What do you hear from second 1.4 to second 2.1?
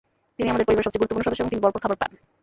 এবং তিনি ভরপুর খাবার